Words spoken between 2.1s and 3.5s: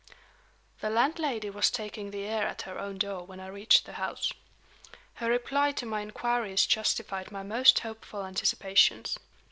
air at her own door when I